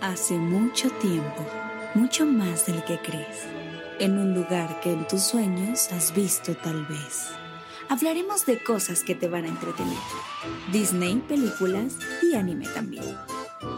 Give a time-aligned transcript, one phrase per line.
[0.00, 1.44] Hace mucho tiempo,
[1.96, 3.48] mucho más del que crees,
[3.98, 7.32] en un lugar que en tus sueños has visto tal vez.
[7.88, 9.98] Hablaremos de cosas que te van a entretener.
[10.70, 13.04] Disney, películas y anime también.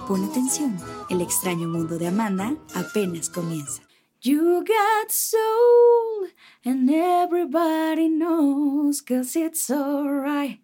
[0.07, 0.77] Pon atención,
[1.09, 3.81] el extraño mundo de Amanda apenas comienza.
[4.21, 6.29] You got soul,
[6.67, 10.61] and everybody knows, cause it's alright.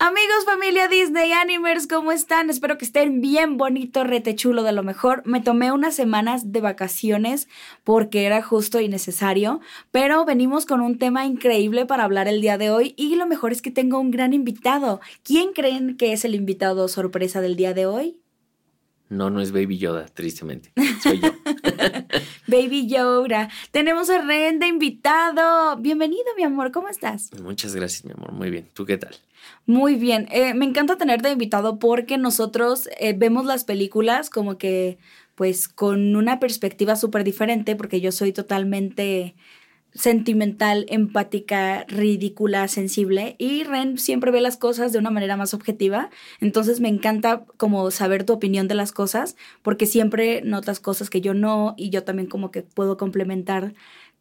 [0.00, 2.50] Amigos, familia Disney Animers, ¿cómo están?
[2.50, 5.22] Espero que estén bien bonito, rete chulo de lo mejor.
[5.26, 7.48] Me tomé unas semanas de vacaciones
[7.82, 12.58] porque era justo y necesario, pero venimos con un tema increíble para hablar el día
[12.58, 15.00] de hoy y lo mejor es que tengo un gran invitado.
[15.24, 18.20] ¿Quién creen que es el invitado sorpresa del día de hoy?
[19.08, 20.70] No, no es Baby Yoda, tristemente.
[21.02, 21.32] Soy yo.
[22.46, 23.48] Baby Yoda.
[23.70, 25.76] Tenemos a Ren de invitado.
[25.78, 26.72] Bienvenido, mi amor.
[26.72, 27.30] ¿Cómo estás?
[27.42, 28.32] Muchas gracias, mi amor.
[28.32, 28.68] Muy bien.
[28.74, 29.16] ¿Tú qué tal?
[29.64, 30.28] Muy bien.
[30.30, 34.98] Eh, me encanta tenerte invitado porque nosotros eh, vemos las películas como que,
[35.36, 39.34] pues, con una perspectiva súper diferente, porque yo soy totalmente
[39.94, 43.34] sentimental, empática, ridícula, sensible.
[43.38, 47.90] Y Ren siempre ve las cosas de una manera más objetiva, entonces me encanta como
[47.90, 52.04] saber tu opinión de las cosas porque siempre notas cosas que yo no y yo
[52.04, 53.74] también como que puedo complementar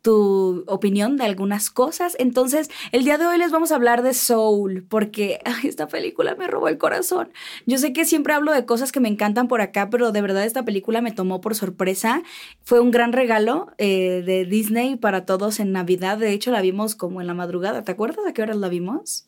[0.08, 2.16] tu opinión de algunas cosas.
[2.18, 6.48] Entonces, el día de hoy les vamos a hablar de Soul, porque esta película me
[6.48, 7.34] robó el corazón.
[7.66, 10.46] Yo sé que siempre hablo de cosas que me encantan por acá, pero de verdad
[10.46, 12.24] esta película me tomó por sorpresa.
[12.64, 16.18] Fue un gran regalo eh, de Disney para todos en Navidad.
[16.18, 17.84] De hecho, la vimos como en la madrugada.
[17.84, 19.28] ¿Te acuerdas a qué horas la vimos?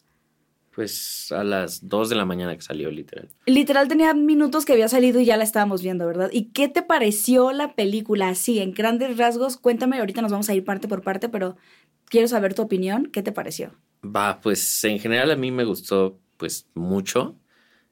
[0.80, 3.28] Pues a las 2 de la mañana que salió, literal.
[3.46, 6.30] Literal tenía minutos que había salido y ya la estábamos viendo, ¿verdad?
[6.32, 9.58] ¿Y qué te pareció la película así, en grandes rasgos?
[9.58, 11.58] Cuéntame, ahorita nos vamos a ir parte por parte, pero
[12.06, 13.08] quiero saber tu opinión.
[13.08, 13.74] ¿Qué te pareció?
[14.06, 17.36] Va, pues en general a mí me gustó pues mucho,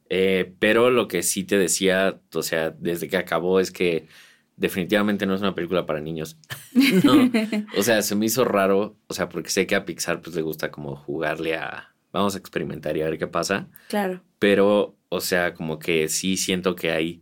[0.07, 4.07] eh, pero lo que sí te decía, o sea, desde que acabó es que
[4.55, 6.37] definitivamente no es una película para niños.
[7.03, 7.29] no,
[7.77, 10.41] o sea, se me hizo raro, o sea, porque sé que a Pixar pues le
[10.41, 13.67] gusta como jugarle a vamos a experimentar y a ver qué pasa.
[13.87, 14.21] Claro.
[14.39, 17.21] Pero, o sea, como que sí siento que hay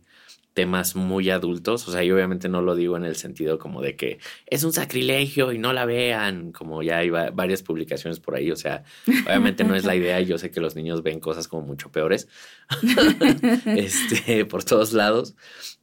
[0.56, 3.94] temas muy adultos, o sea, yo obviamente no lo digo en el sentido como de
[3.94, 8.50] que es un sacrilegio y no la vean, como ya hay varias publicaciones por ahí,
[8.50, 8.82] o sea,
[9.26, 12.26] obviamente no es la idea, yo sé que los niños ven cosas como mucho peores,
[13.66, 15.36] este, por todos lados,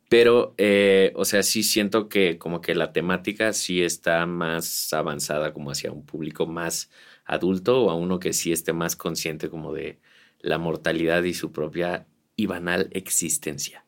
[0.10, 5.54] pero, eh, o sea, sí siento que como que la temática sí está más avanzada
[5.54, 6.90] como hacia un público más
[7.26, 10.00] adulto o a uno que sí esté más consciente como de
[10.40, 13.86] la mortalidad y su propia y banal existencia.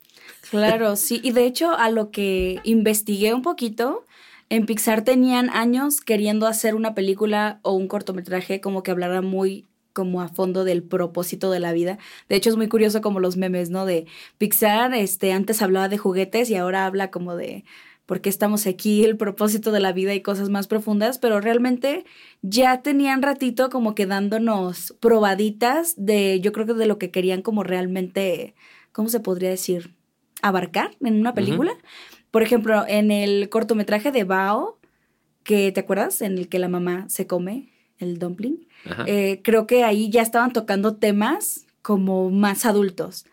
[0.50, 1.20] Claro, sí.
[1.24, 4.06] Y de hecho, a lo que investigué un poquito,
[4.50, 9.66] en Pixar tenían años queriendo hacer una película o un cortometraje como que hablara muy
[9.92, 11.98] como a fondo del propósito de la vida.
[12.28, 13.86] De hecho, es muy curioso como los memes, ¿no?
[13.86, 14.08] De
[14.38, 17.64] Pixar, este, antes hablaba de juguetes y ahora habla como de
[18.06, 22.06] por qué estamos aquí, el propósito de la vida y cosas más profundas, pero realmente
[22.42, 27.42] ya tenían ratito como que dándonos probaditas de, yo creo que de lo que querían
[27.42, 28.54] como realmente,
[28.92, 29.96] ¿cómo se podría decir?
[30.42, 31.74] Abarcar en una película.
[32.30, 34.78] Por ejemplo, en el cortometraje de Bao,
[35.44, 38.68] que te acuerdas, en el que la mamá se come el dumpling,
[39.08, 43.26] eh, creo que ahí ya estaban tocando temas como más adultos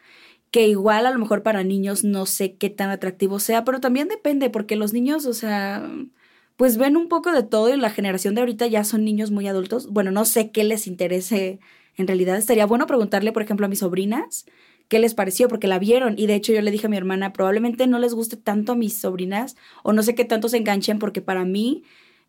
[0.52, 4.08] que igual a lo mejor para niños no sé qué tan atractivo sea, pero también
[4.08, 5.90] depende, porque los niños, o sea,
[6.56, 9.48] pues ven un poco de todo y la generación de ahorita ya son niños muy
[9.48, 9.88] adultos.
[9.88, 11.58] Bueno, no sé qué les interese
[11.96, 12.36] en realidad.
[12.36, 14.44] Estaría bueno preguntarle, por ejemplo, a mis sobrinas
[14.88, 17.32] qué les pareció, porque la vieron y de hecho yo le dije a mi hermana,
[17.32, 20.98] probablemente no les guste tanto a mis sobrinas o no sé qué tanto se enganchen,
[20.98, 21.82] porque para mí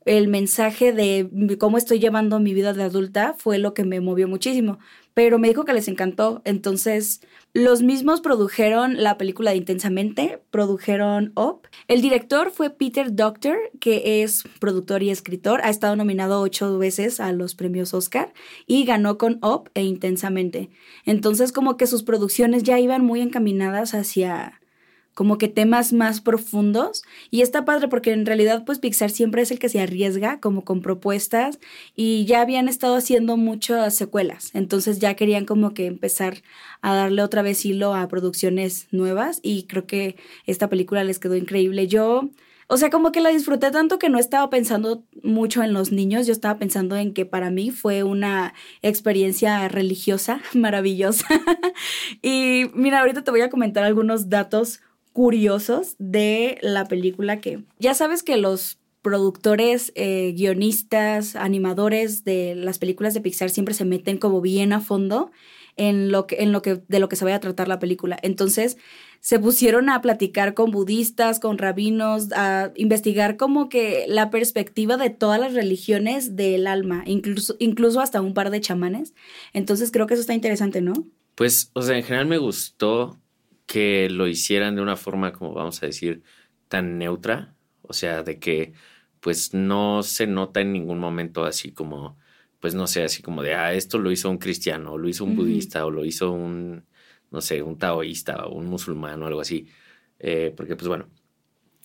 [0.06, 4.28] el mensaje de cómo estoy llevando mi vida de adulta fue lo que me movió
[4.28, 4.80] muchísimo.
[5.14, 6.42] Pero me dijo que les encantó.
[6.44, 7.22] Entonces,
[7.54, 11.68] los mismos produjeron la película de Intensamente, produjeron Up.
[11.88, 15.62] El director fue Peter Doctor, que es productor y escritor.
[15.64, 18.34] Ha estado nominado ocho veces a los premios Oscar
[18.66, 20.72] y ganó con Up e Intensamente.
[21.06, 24.60] Entonces, como que sus producciones ya iban muy encaminadas hacia
[25.14, 29.52] como que temas más profundos y está padre porque en realidad pues Pixar siempre es
[29.52, 31.60] el que se arriesga como con propuestas
[31.96, 36.44] y ya habían estado haciendo muchas secuelas, entonces ya querían como que empezar
[36.82, 40.16] a darle otra vez hilo a producciones nuevas y creo que
[40.46, 41.88] esta película les quedó increíble.
[41.88, 42.30] Yo,
[42.68, 46.28] o sea, como que la disfruté tanto que no estaba pensando mucho en los niños,
[46.28, 51.28] yo estaba pensando en que para mí fue una experiencia religiosa maravillosa.
[52.22, 54.82] y mira, ahorita te voy a comentar algunos datos
[55.14, 62.80] curiosos de la película que ya sabes que los productores, eh, guionistas, animadores de las
[62.80, 65.30] películas de Pixar siempre se meten como bien a fondo
[65.76, 68.18] en lo que, en lo que, de lo que se vaya a tratar la película.
[68.22, 68.78] Entonces,
[69.20, 75.10] se pusieron a platicar con budistas, con rabinos, a investigar como que la perspectiva de
[75.10, 79.14] todas las religiones del alma, incluso, incluso hasta un par de chamanes.
[79.54, 80.94] Entonces creo que eso está interesante, ¿no?
[81.36, 83.18] Pues, o sea, en general me gustó
[83.66, 86.24] que lo hicieran de una forma, como vamos a decir,
[86.68, 87.56] tan neutra.
[87.82, 88.74] O sea, de que
[89.20, 92.18] pues no se nota en ningún momento así como,
[92.60, 95.24] pues no sé, así como de, ah, esto lo hizo un cristiano, o lo hizo
[95.24, 96.86] un budista, o lo hizo un,
[97.32, 99.70] no sé, un taoísta, o un musulmán, o algo así.
[100.20, 101.10] Eh, porque, pues bueno,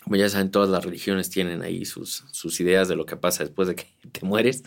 [0.02, 3.44] como ya saben, todas las religiones tienen ahí sus, sus ideas de lo que pasa
[3.44, 4.64] después de que te mueres.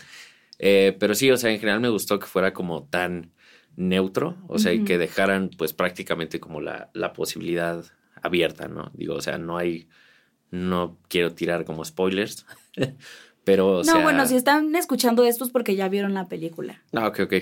[0.60, 3.34] Eh, pero sí, o sea, en general me gustó que fuera como tan
[3.82, 7.84] neutro, o sea, y que dejaran pues prácticamente como la, la posibilidad
[8.22, 8.92] abierta, ¿no?
[8.94, 9.90] Digo, o sea, no hay,
[10.52, 12.46] no quiero tirar como spoilers,
[13.44, 13.82] pero...
[13.84, 16.84] no, bueno, si están escuchando esto es porque ya vieron la película.
[16.94, 17.34] Ah, ok, ok.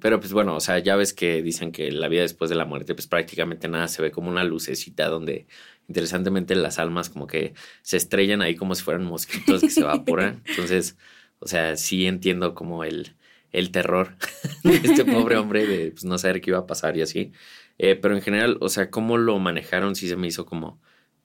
[0.00, 2.64] Pero pues bueno, o sea, ya ves que dicen que la vida después de la
[2.64, 5.46] muerte, pues prácticamente nada, se ve como una lucecita donde
[5.88, 10.42] interesantemente las almas como que se estrellan ahí como si fueran mosquitos que se evaporan.
[10.46, 10.96] Entonces,
[11.40, 13.16] o sea, sí entiendo como el,
[13.52, 14.16] el terror
[14.64, 17.32] de este pobre hombre de pues, no saber qué iba a pasar y así.
[17.78, 20.80] Eh, pero en general, o sea, cómo lo manejaron sí se me hizo como,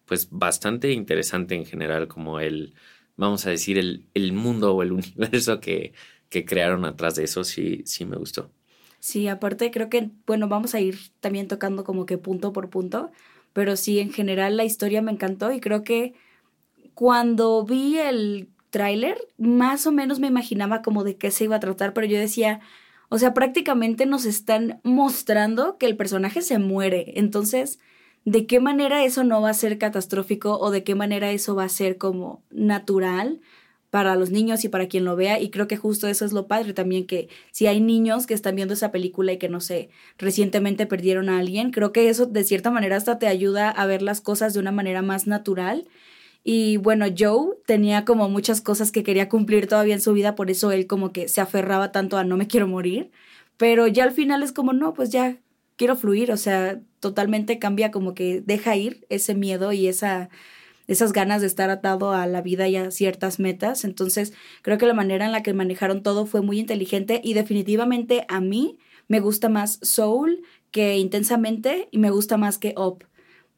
[0.05, 2.73] pues bastante interesante en general, como el,
[3.17, 5.93] vamos a decir, el, el mundo o el universo que,
[6.29, 8.51] que crearon atrás de eso, sí, sí me gustó.
[8.99, 13.11] Sí, aparte creo que, bueno, vamos a ir también tocando como que punto por punto,
[13.53, 16.15] pero sí, en general la historia me encantó y creo que
[16.95, 21.61] cuando vi el tráiler, más o menos me imaginaba como de qué se iba a
[21.61, 22.59] tratar, pero yo decía,
[23.07, 27.13] o sea, prácticamente nos están mostrando que el personaje se muere.
[27.15, 27.79] Entonces,
[28.25, 31.63] ¿de qué manera eso no va a ser catastrófico o de qué manera eso va
[31.63, 33.39] a ser como natural?
[33.91, 36.47] para los niños y para quien lo vea y creo que justo eso es lo
[36.47, 39.89] padre también que si hay niños que están viendo esa película y que no sé,
[40.17, 44.01] recientemente perdieron a alguien, creo que eso de cierta manera hasta te ayuda a ver
[44.01, 45.87] las cosas de una manera más natural
[46.47, 50.51] y bueno, Joe tenía como muchas cosas que quería cumplir todavía en su vida, por
[50.51, 53.11] eso él como que se aferraba tanto a no me quiero morir.
[53.57, 55.37] Pero ya al final es como, no, pues ya
[55.75, 60.29] quiero fluir, o sea, totalmente cambia como que deja ir ese miedo y esa,
[60.87, 63.83] esas ganas de estar atado a la vida y a ciertas metas.
[63.83, 68.25] Entonces, creo que la manera en la que manejaron todo fue muy inteligente y definitivamente
[68.29, 68.77] a mí
[69.07, 73.03] me gusta más Soul que intensamente y me gusta más que Up.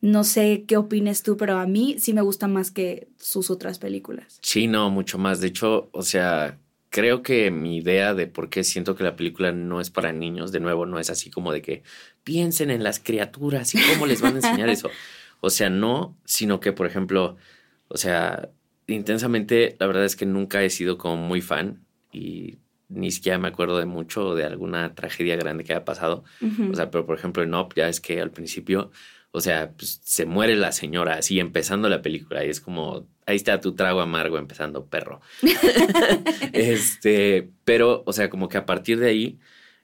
[0.02, 3.80] No sé qué opines tú, pero a mí sí me gusta más que sus otras
[3.80, 4.38] películas.
[4.42, 5.42] Sí, no, mucho más.
[5.42, 6.60] De hecho, o sea,
[6.90, 10.52] creo que mi idea de por qué siento que la película no es para niños,
[10.52, 11.84] de nuevo, no es así como de que
[12.24, 14.90] piensen en las criaturas y cómo les van a enseñar eso.
[15.40, 17.38] O sea, no, sino que, por ejemplo,
[17.90, 18.50] o sea,
[18.88, 22.58] intensamente, la verdad es que nunca he sido como muy fan y
[22.90, 26.24] ni siquiera me acuerdo de mucho de alguna tragedia grande que haya pasado.
[26.72, 28.92] O sea, pero por ejemplo en Up ya es que al principio
[29.38, 33.36] o sea, pues, se muere la señora así empezando la película y es como, ahí
[33.36, 35.22] está tu trago amargo empezando, perro.
[36.54, 39.40] este, pero, o sea, como que a partir de ahí,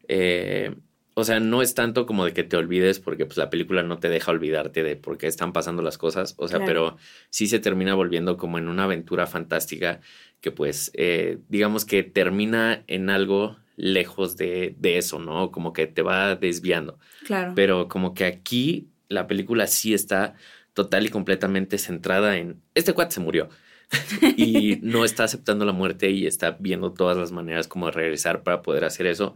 [0.07, 0.75] eh,
[1.13, 3.99] o sea, no es tanto como de que te olvides porque pues la película no
[3.99, 6.97] te deja olvidarte de por qué están pasando las cosas, o sea, pero
[7.29, 10.01] sí se termina volviendo como en una aventura fantástica
[10.41, 15.51] que pues eh, digamos que termina en algo lejos de, de, eso, ¿no?
[15.51, 16.99] Como que te va desviando.
[17.25, 17.53] Claro.
[17.55, 20.35] Pero como que aquí la película sí está
[20.73, 23.49] total y completamente centrada en este cuate se murió
[24.37, 28.43] y no está aceptando la muerte y está viendo todas las maneras como de regresar
[28.43, 29.35] para poder hacer eso.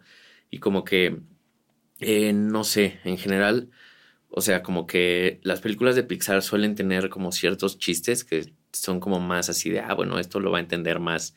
[0.49, 1.19] Y como que
[1.99, 3.69] eh, no sé en general
[4.29, 8.99] o sea como que las películas de Pixar suelen tener como ciertos chistes que son
[8.99, 11.35] como más así de ah bueno esto lo va a entender más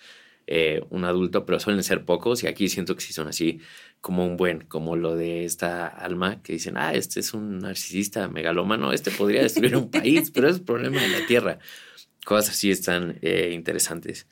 [0.53, 3.61] eh, un adulto pero suelen ser pocos y aquí siento que sí son así
[4.01, 8.27] como un buen, como lo de esta alma que dicen, ah, este es un narcisista
[8.27, 11.61] megalómano, este podría destruir un país, pero es el problema de la Tierra.
[12.25, 14.27] Cosas así están eh, interesantes.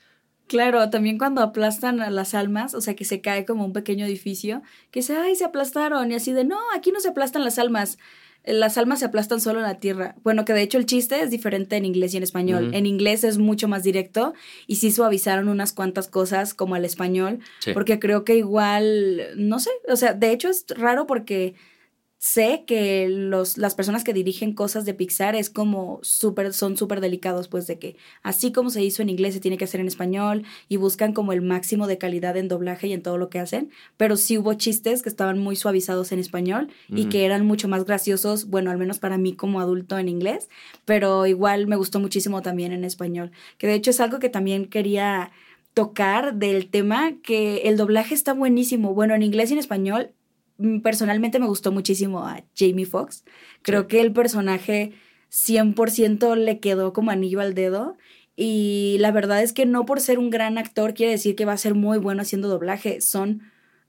[0.48, 4.04] Claro, también cuando aplastan a las almas, o sea, que se cae como un pequeño
[4.04, 7.60] edificio, que se, ay, se aplastaron, y así de, no, aquí no se aplastan las
[7.60, 7.98] almas,
[8.44, 10.14] las almas se aplastan solo en la tierra.
[10.22, 12.70] Bueno, que de hecho el chiste es diferente en inglés y en español.
[12.74, 14.34] En inglés es mucho más directo
[14.66, 17.40] y sí suavizaron unas cuantas cosas como al español,
[17.74, 21.54] porque creo que igual, no sé, o sea, de hecho es raro porque
[22.18, 27.00] sé que los, las personas que dirigen cosas de Pixar es como súper, son súper
[27.00, 29.86] delicados, pues de que así como se hizo en inglés se tiene que hacer en
[29.86, 33.38] español y buscan como el máximo de calidad en doblaje y en todo lo que
[33.38, 37.68] hacen, pero sí hubo chistes que estaban muy suavizados en español y que eran mucho
[37.68, 40.48] más graciosos, bueno, al menos para mí como adulto en inglés,
[40.84, 44.66] pero igual me gustó muchísimo también en español, que de hecho es algo que también
[44.66, 45.30] quería
[45.72, 50.10] tocar del tema que el doblaje está buenísimo, bueno, en inglés y en español
[50.82, 53.24] personalmente me gustó muchísimo a Jamie Foxx.
[53.62, 54.92] Creo que el personaje
[55.30, 57.96] 100% le quedó como anillo al dedo.
[58.36, 61.52] Y la verdad es que no por ser un gran actor quiere decir que va
[61.52, 63.00] a ser muy bueno haciendo doblaje.
[63.00, 63.42] Son,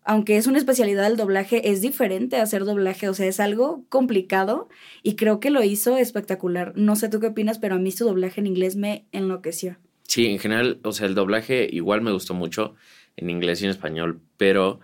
[0.03, 3.09] aunque es una especialidad del doblaje, es diferente hacer doblaje.
[3.09, 4.67] O sea, es algo complicado
[5.03, 6.73] y creo que lo hizo espectacular.
[6.75, 9.77] No sé tú qué opinas, pero a mí su doblaje en inglés me enloqueció.
[10.03, 12.73] Sí, en general, o sea, el doblaje igual me gustó mucho
[13.15, 14.79] en inglés y en español, pero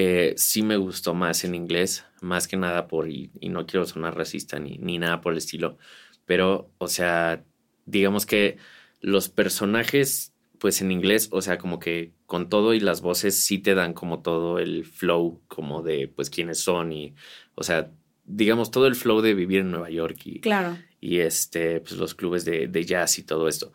[0.00, 4.16] eh, sí me gustó más en inglés, más que nada por, y, no quiero sonar
[4.16, 5.76] racista ni, ni nada por el estilo,
[6.24, 7.44] pero, o sea,
[7.84, 8.58] digamos que
[9.00, 13.58] los personajes, pues en inglés, o sea, como que con todo y las voces sí
[13.58, 17.16] te dan como todo el flow, como de, pues, quiénes son y,
[17.56, 17.90] o sea,
[18.24, 20.78] digamos, todo el flow de vivir en Nueva York y, claro.
[21.00, 23.72] y este, pues los clubes de, de jazz y todo esto.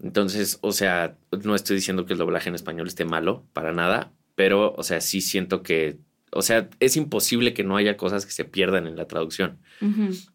[0.00, 4.12] Entonces, o sea, no estoy diciendo que el doblaje en español esté malo, para nada,
[4.34, 5.98] pero, o sea, sí siento que,
[6.30, 9.58] o sea, es imposible que no haya cosas que se pierdan en la traducción,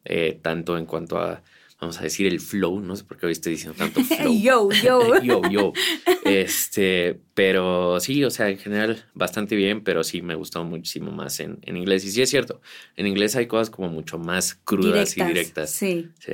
[0.06, 1.42] eh, tanto en cuanto a,
[1.80, 4.34] vamos a decir, el flow, no sé por qué hoy estoy diciendo tanto flow.
[4.34, 5.22] yo, yo.
[5.24, 5.74] yo, yo.
[6.26, 11.40] Este, pero sí, o sea, en general, bastante bien, pero sí me gustó muchísimo más
[11.40, 12.04] en, en inglés.
[12.06, 12.62] Y sí es cierto,
[12.96, 15.72] en inglés hay cosas como mucho más crudas y directas.
[15.72, 16.10] Sí.
[16.20, 16.34] sí.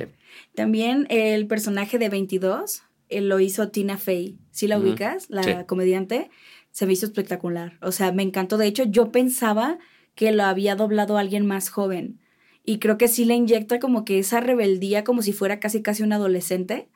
[0.54, 4.38] También el personaje de 22 eh, lo hizo Tina Fey.
[4.50, 5.26] ¿Sí la ubicas?
[5.28, 6.30] La comediante
[6.74, 7.78] se me hizo espectacular.
[7.82, 8.58] O sea, me encantó.
[8.58, 9.78] De hecho, yo pensaba
[10.16, 12.20] que lo había doblado alguien más joven.
[12.64, 16.02] Y creo que sí le inyecta como que esa rebeldía como si fuera casi casi
[16.02, 16.88] un adolescente.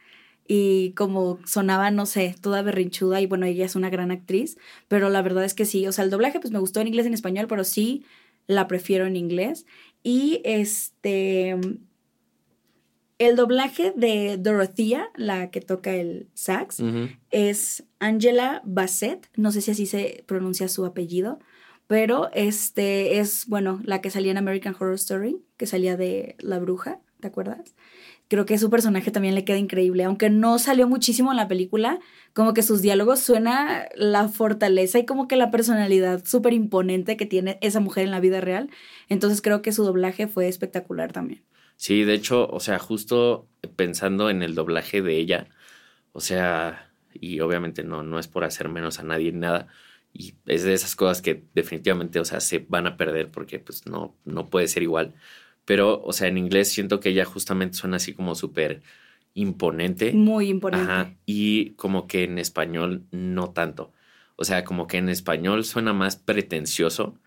[0.49, 3.21] Y como sonaba, no sé, toda berrinchuda.
[3.21, 4.59] Y bueno, ella es una gran actriz.
[4.89, 5.87] Pero la verdad es que sí.
[5.87, 8.05] O sea, el doblaje pues me gustó en inglés y en español, pero sí
[8.49, 9.65] la prefiero en inglés.
[10.03, 11.57] Y este
[13.19, 16.83] el doblaje de Dorothea, la que toca el sax,
[17.31, 19.29] es Angela Bassett.
[19.37, 21.41] No sé si así se pronuncia su apellido,
[21.89, 26.59] pero este es, bueno, la que salía en American Horror Story, que salía de La
[26.61, 27.75] Bruja, ¿te acuerdas?
[28.29, 31.99] Creo que su personaje también le queda increíble, aunque no salió muchísimo en la película,
[32.35, 37.25] como que sus diálogos suena la fortaleza y como que la personalidad súper imponente que
[37.27, 38.71] tiene esa mujer en la vida real.
[39.09, 41.43] Entonces creo que su doblaje fue espectacular también.
[41.79, 45.49] Sí, de hecho, o sea, justo pensando en el doblaje de ella,
[46.11, 49.69] o sea, y obviamente no, no es por hacer menos a nadie ni nada,
[50.13, 53.87] y es de esas cosas que definitivamente, o sea, se van a perder porque pues
[53.87, 55.15] no, no puede ser igual.
[55.65, 58.83] Pero, o sea, en inglés siento que ella justamente suena así como súper
[59.35, 60.13] imponente.
[60.13, 60.91] Muy imponente.
[60.91, 63.93] Ajá, y como que en español no tanto.
[64.35, 67.21] O sea, como que en español suena más pretencioso,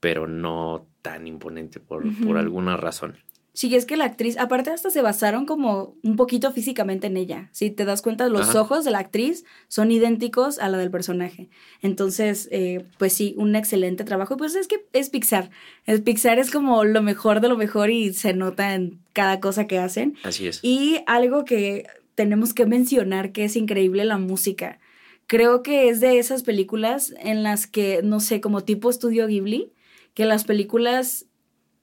[0.00, 3.16] pero no tan imponente por, por alguna razón.
[3.54, 7.50] Sí, es que la actriz, aparte hasta se basaron como un poquito físicamente en ella.
[7.52, 11.50] Si te das cuenta, los ojos de la actriz son idénticos a la del personaje.
[11.82, 14.38] Entonces, eh, pues sí, un excelente trabajo.
[14.38, 15.50] Pues es que es Pixar.
[15.84, 19.66] El Pixar es como lo mejor de lo mejor y se nota en cada cosa
[19.66, 20.16] que hacen.
[20.22, 20.60] Así es.
[20.62, 24.78] Y algo que tenemos que mencionar que es increíble la música.
[25.26, 29.72] Creo que es de esas películas en las que, no sé, como tipo estudio Ghibli,
[30.14, 31.26] que las películas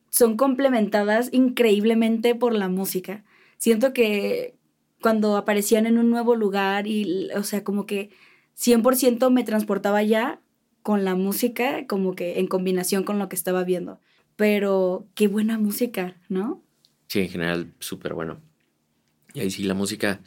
[0.09, 3.23] son complementadas increíblemente por la música.
[3.57, 4.55] Siento que
[5.01, 8.09] cuando aparecían en un nuevo lugar y, o sea, como que
[8.57, 10.41] 100% me transportaba ya
[10.81, 13.99] con la música, como que en combinación con lo que estaba viendo.
[14.35, 16.63] Pero qué buena música, ¿no?
[17.07, 18.41] Sí, en general, súper bueno.
[19.33, 20.21] Y ahí sí, la música,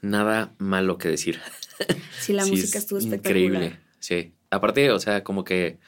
[0.00, 1.40] nada malo que decir.
[2.20, 3.40] Sí, la música estuvo espectacular.
[3.40, 4.34] Increíble, sí.
[4.50, 5.78] Aparte, o sea, como que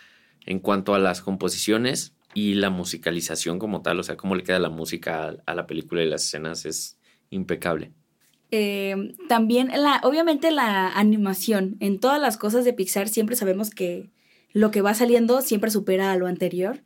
[0.46, 4.58] en cuanto a las composiciones, y la musicalización como tal, o sea, cómo le queda
[4.58, 6.98] la música a, la película y las escenas es
[7.30, 7.92] impecable.
[8.50, 11.76] Eh, también, la, obviamente, la animación.
[11.80, 14.10] En todas las cosas de Pixar siempre sabemos que
[14.52, 16.82] lo que va saliendo siempre supera a lo anterior.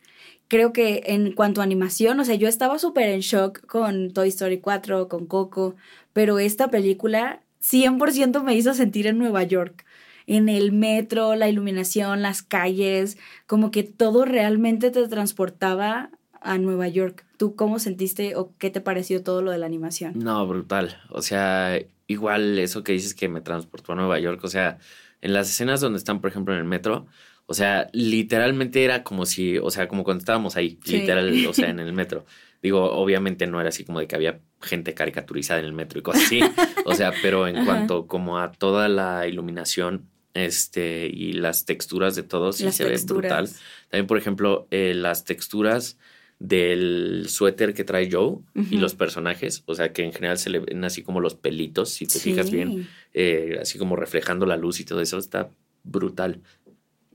[0.48, 4.28] Creo que en cuanto a animación, o sea, yo estaba súper en shock con Toy
[4.28, 5.74] Story 4, con Coco,
[6.12, 9.83] pero esta película 100% me hizo sentir en Nueva York
[10.26, 16.88] en el metro, la iluminación, las calles, como que todo realmente te transportaba a Nueva
[16.88, 17.26] York.
[17.36, 20.18] ¿Tú cómo sentiste o qué te pareció todo lo de la animación?
[20.18, 21.00] No, brutal.
[21.10, 24.78] O sea, igual eso que dices que me transportó a Nueva York, o sea,
[25.20, 27.06] en las escenas donde están, por ejemplo, en el metro,
[27.46, 31.70] o sea, literalmente era como si, o sea, como cuando estábamos ahí, literal, o sea,
[31.70, 32.24] en el metro.
[32.62, 36.02] Digo, obviamente no era así como de que había gente caricaturizada en el metro y
[36.02, 36.40] cosas así.
[36.86, 42.24] O sea, pero en cuanto como a toda la iluminación, este, y las texturas de
[42.24, 43.48] todo sí se ve brutal.
[43.88, 45.96] También, por ejemplo, eh, las texturas
[46.40, 48.38] del suéter que trae Joe
[48.70, 51.90] y los personajes, o sea que en general se le ven así como los pelitos,
[51.90, 55.50] si te fijas bien, eh, así como reflejando la luz y todo eso, está
[55.84, 56.42] brutal.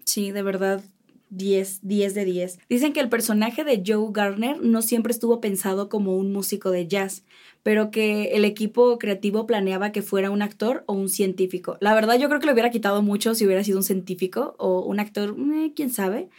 [0.06, 0.82] Sí, de verdad,
[1.30, 2.60] 10, 10 de 10.
[2.70, 6.88] Dicen que el personaje de Joe Garner no siempre estuvo pensado como un músico de
[6.88, 7.24] jazz,
[7.64, 11.78] pero que el equipo creativo planeaba que fuera un actor o un científico.
[11.82, 14.82] La verdad yo creo que le hubiera quitado mucho si hubiera sido un científico o
[14.82, 16.30] un actor, eh, quién sabe.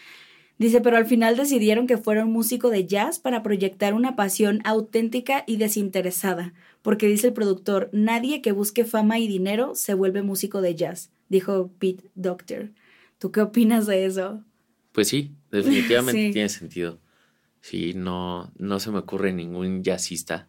[0.59, 4.61] Dice, pero al final decidieron que fuera un músico de jazz para proyectar una pasión
[4.65, 10.23] auténtica y desinteresada, porque dice el productor, nadie que busque fama y dinero se vuelve
[10.23, 12.73] músico de jazz, dijo Pete Doctor.
[13.19, 14.45] ¿Tú qué opinas de eso?
[14.93, 17.01] Pues sí, definitivamente tiene sentido.
[17.61, 20.49] Sí, no, no se me ocurre ningún jazzista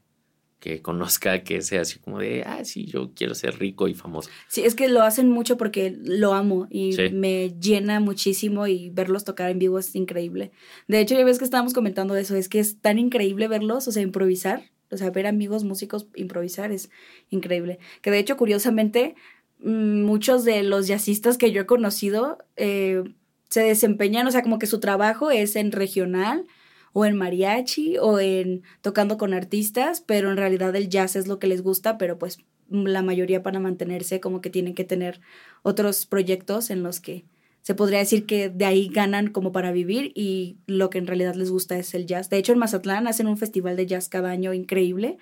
[0.62, 4.29] que conozca que sea así como de, ah, sí, yo quiero ser rico y famoso.
[4.48, 9.24] Sí, es que lo hacen mucho porque lo amo y me llena muchísimo y verlos
[9.24, 10.51] tocar en vivo es increíble.
[10.88, 13.91] De hecho, ya ves que estábamos comentando eso, es que es tan increíble verlos, o
[13.91, 16.91] sea, improvisar, o sea, ver amigos músicos improvisar es
[17.31, 17.79] increíble.
[18.03, 19.15] Que de hecho, curiosamente,
[19.60, 23.03] mm, muchos de los jazzistas que yo he conocido eh,
[23.51, 26.48] se desempeñan, o sea, como que su trabajo es en regional
[26.93, 31.38] o en mariachi o en tocando con artistas, pero en realidad el jazz es lo
[31.38, 32.39] que les gusta, pero pues
[32.70, 35.20] la mayoría para mantenerse como que tienen que tener
[35.63, 37.25] otros proyectos en los que
[37.62, 41.36] se podría decir que de ahí ganan como para vivir y lo que en realidad
[41.36, 42.29] les gusta es el jazz.
[42.29, 45.17] De hecho, en Mazatlán hacen un festival de jazz cada año increíble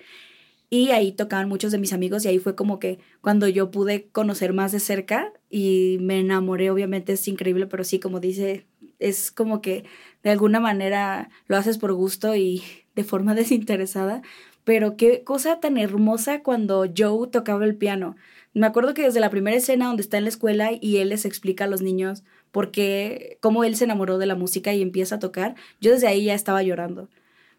[0.70, 4.06] y ahí tocaban muchos de mis amigos y ahí fue como que cuando yo pude
[4.12, 8.66] conocer más de cerca y me enamoré, obviamente es increíble, pero sí, como dice,
[9.00, 9.84] es como que
[10.22, 12.62] de alguna manera lo haces por gusto y
[12.94, 14.22] de forma desinteresada,
[14.64, 18.14] pero qué cosa tan hermosa cuando Joe tocaba el piano.
[18.54, 21.24] Me acuerdo que desde la primera escena donde está en la escuela y él les
[21.24, 25.16] explica a los niños por qué, cómo él se enamoró de la música y empieza
[25.16, 27.08] a tocar, yo desde ahí ya estaba llorando.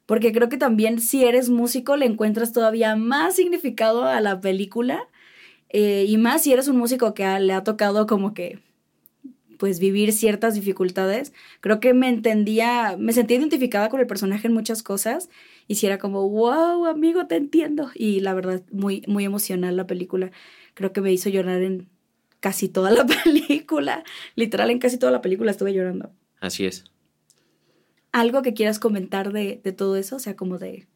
[0.05, 5.07] Porque creo que también si eres músico le encuentras todavía más significado a la película
[5.69, 8.59] eh, y más si eres un músico que le ha tocado como que
[9.61, 14.55] pues vivir ciertas dificultades, creo que me entendía, me sentía identificada con el personaje en
[14.55, 15.29] muchas cosas
[15.67, 17.91] y si era como, wow, amigo, te entiendo.
[17.93, 20.31] Y la verdad, muy, muy emocional la película.
[20.73, 21.87] Creo que me hizo llorar en
[22.39, 24.03] casi toda la película.
[24.35, 26.11] Literal, en casi toda la película estuve llorando.
[26.39, 26.90] Así es.
[28.11, 30.17] ¿Algo que quieras comentar de, de todo eso?
[30.17, 30.87] O sea, como de...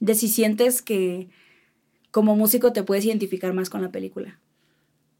[0.00, 1.28] De si sientes que
[2.10, 4.40] como músico te puedes identificar más con la película.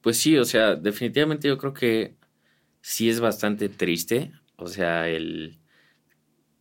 [0.00, 2.14] Pues sí, o sea, definitivamente yo creo que
[2.80, 5.58] sí es bastante triste, o sea, el,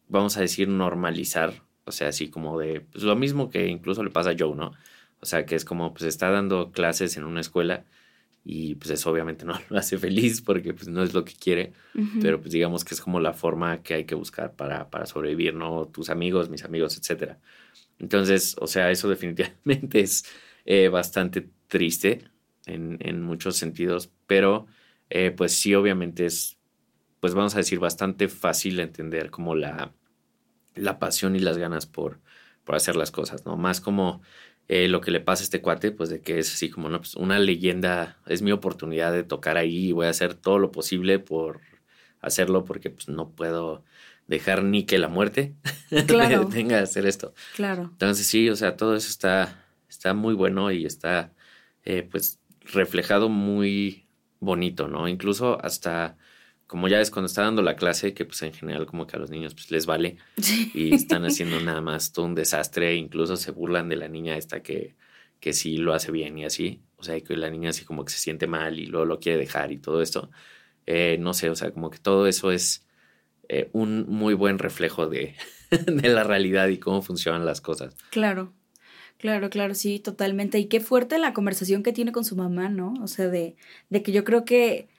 [0.07, 4.09] vamos a decir, normalizar, o sea, así como de, pues lo mismo que incluso le
[4.09, 4.73] pasa a Joe, ¿no?
[5.21, 7.85] O sea, que es como, pues está dando clases en una escuela
[8.47, 11.73] y pues eso obviamente no lo hace feliz porque pues no es lo que quiere,
[12.21, 15.55] pero pues digamos que es como la forma que hay que buscar para, para sobrevivir,
[15.55, 15.87] ¿no?
[15.87, 17.39] Tus amigos, mis amigos, etcétera.
[17.97, 20.25] Entonces, o sea, eso definitivamente es
[20.65, 22.29] eh, bastante triste,
[22.67, 24.67] en, en muchos sentidos, pero
[25.09, 26.57] eh, pues sí, obviamente es,
[27.19, 29.93] pues vamos a decir, bastante fácil entender como la,
[30.75, 32.19] la pasión y las ganas por,
[32.63, 33.55] por hacer las cosas, ¿no?
[33.57, 34.21] Más como
[34.67, 36.99] eh, lo que le pasa a este cuate, pues de que es así como ¿no?
[36.99, 40.71] pues una leyenda, es mi oportunidad de tocar ahí y voy a hacer todo lo
[40.71, 41.61] posible por
[42.21, 43.83] hacerlo porque pues no puedo
[44.27, 45.53] dejar ni que la muerte
[46.07, 46.47] claro.
[46.47, 47.33] tenga que hacer esto.
[47.55, 47.89] Claro.
[47.91, 51.31] Entonces sí, o sea, todo eso está, está muy bueno y está
[51.83, 54.07] eh, pues reflejado muy
[54.39, 55.07] bonito, ¿no?
[55.07, 56.17] Incluso hasta,
[56.67, 59.19] como ya es cuando está dando la clase, que pues en general como que a
[59.19, 60.17] los niños pues les vale
[60.73, 64.37] y están haciendo nada más todo un desastre, e incluso se burlan de la niña
[64.37, 64.95] esta que,
[65.39, 68.11] que sí lo hace bien y así, o sea, que la niña así como que
[68.11, 70.31] se siente mal y luego lo quiere dejar y todo esto,
[70.85, 72.85] eh, no sé, o sea, como que todo eso es
[73.49, 75.35] eh, un muy buen reflejo de,
[75.85, 77.95] de la realidad y cómo funcionan las cosas.
[78.09, 78.53] Claro.
[79.17, 80.59] Claro, claro, sí, totalmente.
[80.59, 82.93] Y qué fuerte la conversación que tiene con su mamá, ¿no?
[83.01, 83.55] O sea, de,
[83.89, 84.89] de que yo creo que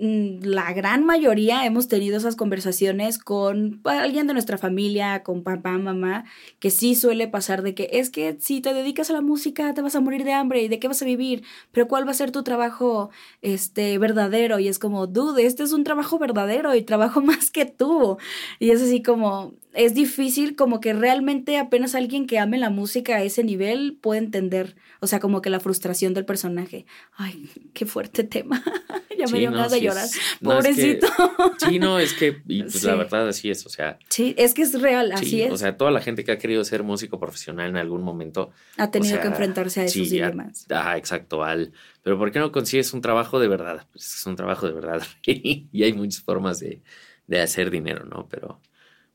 [0.00, 6.24] la gran mayoría hemos tenido esas conversaciones con alguien de nuestra familia, con papá, mamá,
[6.58, 9.82] que sí suele pasar de que es que si te dedicas a la música te
[9.82, 12.14] vas a morir de hambre y de qué vas a vivir, pero cuál va a
[12.14, 13.10] ser tu trabajo
[13.42, 17.66] este verdadero y es como, dude, este es un trabajo verdadero y trabajo más que
[17.66, 18.16] tú.
[18.58, 23.16] Y es así como es difícil como que realmente apenas alguien que ame la música
[23.16, 26.86] a ese nivel puede entender, o sea, como que la frustración del personaje.
[27.14, 28.62] Ay, qué fuerte tema.
[29.18, 30.08] ya me dio ganas de llorar.
[30.42, 31.06] Pobrecito.
[31.58, 33.98] sí, no, es que y pues la verdad así es, o sea.
[34.08, 35.52] Sí, es que es real, así es.
[35.52, 38.90] O sea, toda la gente que ha querido ser músico profesional en algún momento ha
[38.90, 40.66] tenido que enfrentarse a esos dilemas.
[40.70, 43.86] Ah, exacto, al pero ¿por qué no consigues un trabajo de verdad?
[43.92, 46.82] Pues es un trabajo de verdad y hay muchas formas de,
[47.26, 48.26] de hacer dinero, ¿no?
[48.28, 48.60] Pero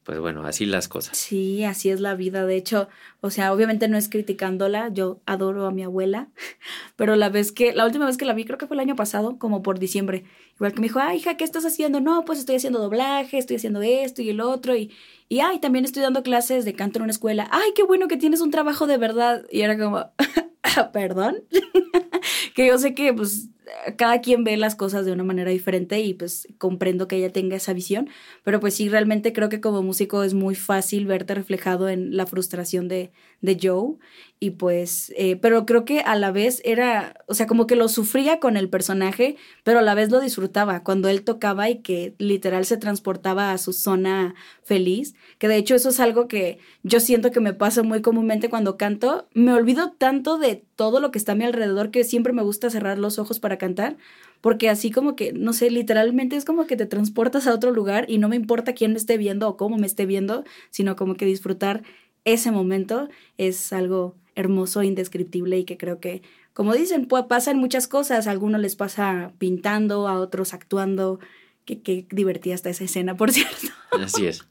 [0.05, 1.17] pues bueno, así las cosas.
[1.17, 2.45] Sí, así es la vida.
[2.45, 2.87] De hecho,
[3.21, 6.29] o sea, obviamente no es criticándola, yo adoro a mi abuela,
[6.95, 8.95] pero la vez que, la última vez que la vi, creo que fue el año
[8.95, 12.01] pasado, como por diciembre, igual que me dijo, ay, hija, ¿qué estás haciendo?
[12.01, 14.91] No, pues estoy haciendo doblaje, estoy haciendo esto y el otro, y,
[15.27, 17.47] y ay, también estoy dando clases de canto en una escuela.
[17.49, 19.43] Ay, qué bueno que tienes un trabajo de verdad.
[19.51, 20.05] Y era como,
[20.93, 21.43] perdón,
[22.55, 23.49] que yo sé que pues
[23.97, 27.55] cada quien ve las cosas de una manera diferente y pues comprendo que ella tenga
[27.55, 28.09] esa visión,
[28.43, 32.25] pero pues sí, realmente creo que como músico es muy fácil verte reflejado en la
[32.25, 33.11] frustración de,
[33.45, 33.97] de Joe
[34.37, 37.87] y pues, eh, pero creo que a la vez era, o sea, como que lo
[37.87, 42.15] sufría con el personaje, pero a la vez lo disfrutaba cuando él tocaba y que
[42.19, 46.99] literal se transportaba a su zona feliz, que de hecho eso es algo que yo
[46.99, 51.17] siento que me pasa muy comúnmente cuando canto, me olvido tanto de todo lo que
[51.17, 53.95] está a mi alrededor que siempre me gusta cerrar los ojos para cantar,
[54.41, 58.05] porque así como que, no sé, literalmente es como que te transportas a otro lugar
[58.09, 61.15] y no me importa quién me esté viendo o cómo me esté viendo, sino como
[61.15, 61.83] que disfrutar
[62.25, 63.07] ese momento
[63.37, 66.21] es algo hermoso, indescriptible y que creo que,
[66.53, 68.27] como dicen, pues, pasan muchas cosas.
[68.27, 71.19] A algunos les pasa pintando, a otros actuando.
[71.63, 73.67] Qué, qué divertida está esa escena, por cierto.
[73.91, 74.45] Así es.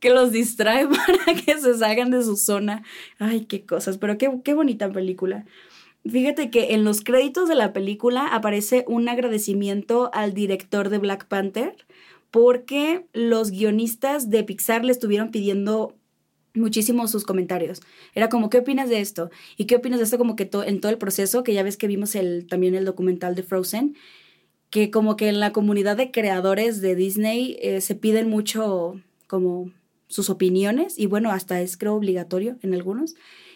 [0.00, 2.82] que los distrae para que se salgan de su zona.
[3.18, 5.44] Ay, qué cosas, pero qué, qué bonita película.
[6.04, 11.26] Fíjate que en los créditos de la película aparece un agradecimiento al director de Black
[11.28, 11.76] Panther
[12.32, 15.94] porque los guionistas de Pixar le estuvieron pidiendo
[16.54, 17.80] muchísimo sus comentarios.
[18.14, 19.30] Era como, ¿qué opinas de esto?
[19.56, 21.42] ¿Y qué opinas de esto como que en todo el proceso?
[21.42, 23.96] Que ya ves que vimos el, también el documental de Frozen,
[24.70, 29.70] que como que en la comunidad de creadores de Disney eh, se piden mucho como
[30.08, 33.14] sus opiniones y bueno, hasta es creo obligatorio en algunos.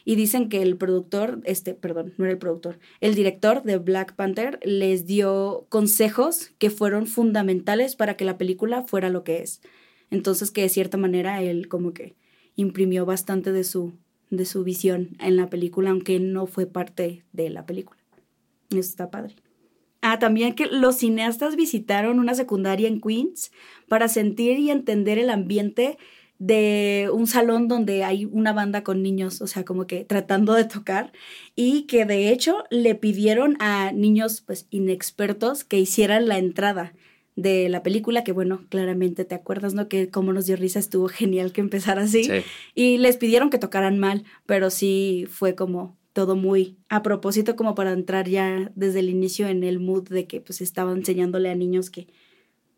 [0.09, 4.15] Y dicen que el productor, este, perdón, no era el productor, el director de Black
[4.15, 9.63] Panther les dio consejos que fueron fundamentales para que la película fuera lo que es.
[10.11, 12.15] Entonces que de cierta manera él como que
[12.57, 13.93] imprimió bastante de su,
[14.31, 18.01] de su visión en la película, aunque no fue parte de la película.
[18.71, 19.37] Eso está padre.
[20.03, 23.51] Ah, también que los cineastas visitaron una secundaria en Queens
[23.89, 25.99] para sentir y entender el ambiente
[26.39, 30.65] de un salón donde hay una banda con niños, o sea, como que tratando de
[30.65, 31.13] tocar,
[31.55, 36.93] y que de hecho le pidieron a niños pues inexpertos que hicieran la entrada
[37.37, 39.89] de la película, que bueno, claramente te acuerdas, ¿no?
[39.89, 42.29] Que como nos dio risa, estuvo genial que empezara así.
[42.75, 47.75] Y les pidieron que tocaran mal, pero sí fue como todo muy a propósito como
[47.75, 51.55] para entrar ya desde el inicio en el mood de que pues estaba enseñándole a
[51.55, 52.07] niños que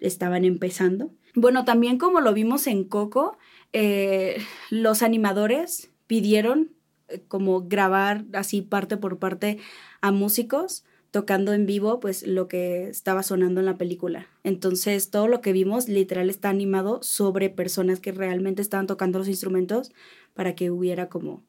[0.01, 1.13] estaban empezando.
[1.37, 3.39] Bueno, también como lo vimos en Coco,
[3.73, 4.39] eh,
[4.71, 6.73] los animadores pidieron
[7.07, 9.59] eh, como grabar así parte por parte
[10.01, 14.27] a músicos tocando en vivo pues lo que estaba sonando en la película.
[14.45, 19.29] Entonces todo lo que vimos literal está animado sobre personas que realmente estaban tocando los
[19.29, 19.91] instrumentos
[20.35, 21.43] para que hubiera como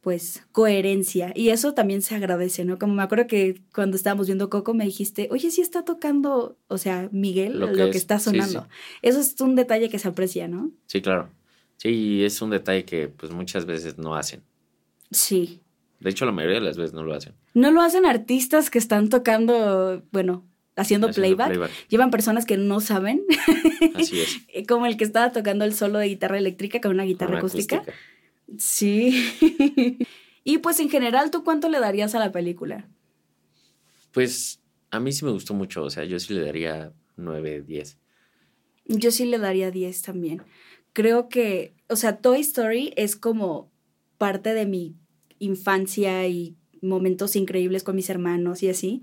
[0.00, 2.78] pues coherencia y eso también se agradece, ¿no?
[2.78, 6.76] Como me acuerdo que cuando estábamos viendo Coco me dijiste, oye, sí está tocando, o
[6.76, 8.68] sea, Miguel, lo que, está sonando.
[9.00, 10.70] Eso es un detalle que se aprecia, ¿no?
[10.86, 11.30] Sí, claro.
[11.78, 14.42] Sí, es un detalle que pues muchas veces no hacen.
[15.10, 15.62] Sí.
[16.04, 17.32] De hecho, la mayoría de las veces no lo hacen.
[17.54, 20.44] No lo hacen artistas que están tocando, bueno,
[20.76, 21.70] haciendo, playback.
[21.88, 23.24] Llevan personas que no saben.
[23.94, 24.38] Así es.
[24.68, 27.84] Como el que estaba tocando el solo de guitarra eléctrica con una guitarra acústica.
[28.58, 29.32] Sí.
[30.44, 32.86] y pues en general, ¿tú cuánto le darías a la película?
[34.12, 37.96] Pues a mí sí me gustó mucho, o sea, yo sí le daría 9, 10.
[38.88, 40.42] Yo sí le daría 10 también.
[40.92, 43.72] Creo que, o sea, Toy Story es como
[44.18, 44.96] parte de mi
[45.38, 49.02] infancia y momentos increíbles con mis hermanos y así.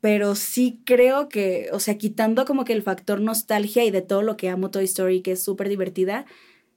[0.00, 4.22] Pero sí creo que, o sea, quitando como que el factor nostalgia y de todo
[4.22, 6.24] lo que amo Toy Story, que es súper divertida,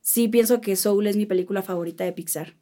[0.02, 2.56] sí pienso que Soul es mi película favorita de Pixar.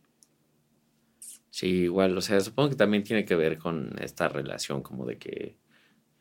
[1.49, 5.17] Sí, igual, o sea, supongo que también tiene que ver con esta relación como de
[5.17, 5.57] que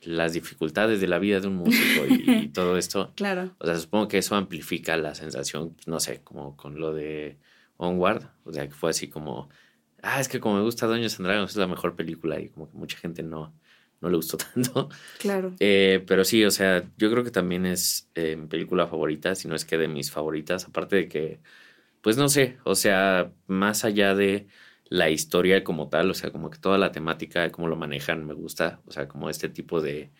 [0.00, 3.12] las dificultades de la vida de un músico y, todo esto.
[3.16, 3.54] Claro.
[3.58, 7.38] O sea, supongo que eso amplifica la sensación, no sé, como con lo de
[7.76, 9.48] Onward, o sea, que fue así como,
[10.02, 12.70] ah, es que como me gusta Dungeons and Dragons es la mejor película y como
[12.70, 13.54] que mucha gente no,
[14.00, 14.88] no le gustó tanto.
[15.18, 15.54] Claro.
[15.60, 19.48] Eh, pero sí, o sea, yo creo que también es eh, mi película favorita, si
[19.48, 21.40] no es que de mis favoritas, aparte de que,
[22.00, 24.46] pues no sé, o sea, más allá de
[24.88, 28.34] la historia como tal, o sea, como que toda la temática, cómo lo manejan, me
[28.34, 30.10] gusta, o sea, como este tipo de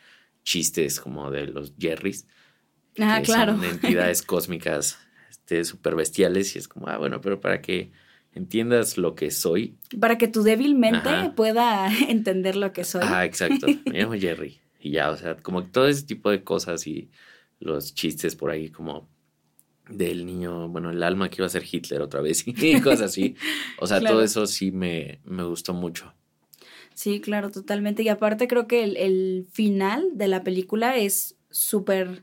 [0.45, 2.27] chistes como de los Jerrys.
[2.99, 3.57] Ah, claro.
[3.57, 4.99] Son entidades cósmicas
[5.31, 7.91] este, súper bestiales y es como, ah, bueno, pero para que
[8.39, 9.77] entiendas lo que soy.
[10.01, 13.03] Para que tu débil mente pueda entender lo que soy.
[13.05, 13.67] Ah, exacto.
[13.87, 14.61] Me llamo Jerry.
[14.81, 17.11] Y ya, o sea, como todo ese tipo de cosas y
[17.61, 19.09] los chistes por ahí como
[19.89, 23.35] del niño, bueno, el alma que iba a ser Hitler otra vez y cosas así.
[23.79, 26.15] O sea, todo eso sí me, me gustó mucho.
[26.95, 28.03] Sí, claro, totalmente.
[28.03, 32.23] Y aparte creo que el, el final de la película es súper,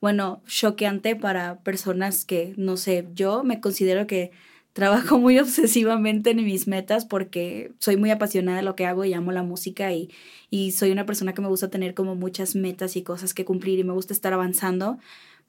[0.00, 4.30] bueno, choqueante para personas que, no sé, yo me considero que
[4.74, 9.14] trabajo muy obsesivamente en mis metas porque soy muy apasionada de lo que hago y
[9.14, 10.10] amo la música y,
[10.50, 13.78] y soy una persona que me gusta tener como muchas metas y cosas que cumplir
[13.78, 14.98] y me gusta estar avanzando.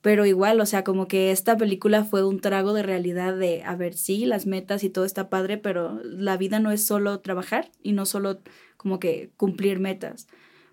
[0.01, 3.75] Pero igual, o sea, como que esta película fue un trago de realidad de, a
[3.75, 7.71] ver, sí, las metas y todo está padre, pero la vida no es solo trabajar
[7.81, 8.39] y no solo
[8.77, 10.27] como que cumplir metas.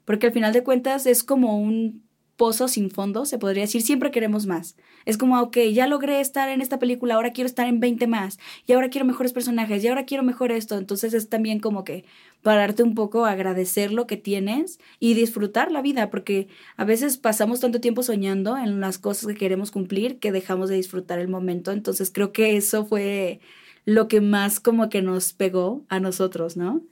[0.04, 2.02] Porque al final de cuentas es como un
[2.36, 4.76] pozo sin fondo, se podría decir, siempre queremos más.
[5.04, 8.38] Es como, ok, ya logré estar en esta película, ahora quiero estar en 20 más,
[8.66, 10.76] y ahora quiero mejores personajes, y ahora quiero mejor esto.
[10.76, 12.04] Entonces es también como que
[12.42, 17.60] pararte un poco, agradecer lo que tienes y disfrutar la vida, porque a veces pasamos
[17.60, 21.70] tanto tiempo soñando en las cosas que queremos cumplir que dejamos de disfrutar el momento.
[21.70, 23.40] Entonces creo que eso fue
[23.84, 26.82] lo que más como que nos pegó a nosotros, ¿no?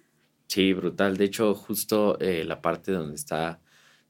[0.49, 1.17] Sí, brutal.
[1.17, 3.61] De hecho, justo eh, la parte donde está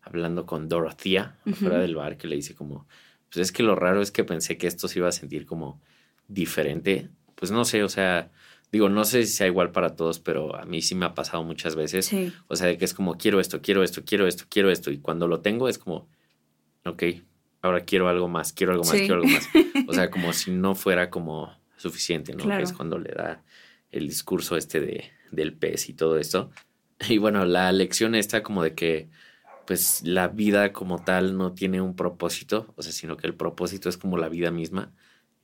[0.02, 2.86] hablando con Dorothea fuera del bar, que le dice como,
[3.30, 5.80] pues es que lo raro es que pensé que esto se iba a sentir como
[6.28, 7.08] diferente.
[7.34, 8.30] Pues no sé, o sea,
[8.72, 11.42] digo, no sé si sea igual para todos, pero a mí sí me ha pasado
[11.44, 12.10] muchas veces.
[12.48, 14.90] O sea, de que es como, quiero esto, quiero esto, quiero esto, quiero esto.
[14.90, 16.08] Y cuando lo tengo es como,
[16.84, 17.02] ok,
[17.62, 19.48] ahora quiero algo más, quiero algo más, quiero algo más.
[19.86, 22.46] O sea, como si no fuera como suficiente, ¿no?
[22.46, 23.42] Que es cuando le da
[23.90, 26.50] el discurso este de, del pez y todo esto.
[27.08, 29.08] Y bueno, la lección está como de que
[29.70, 33.88] pues la vida como tal no tiene un propósito, o sea, sino que el propósito
[33.88, 34.92] es como la vida misma